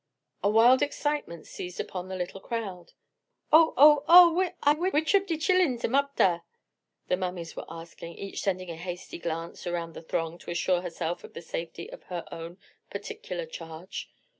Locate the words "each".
8.15-8.41